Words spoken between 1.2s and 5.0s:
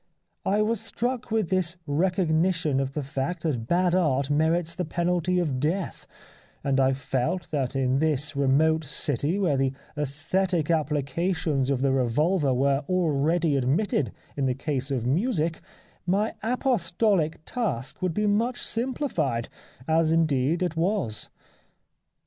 with this recognition of the fact that bad art merits the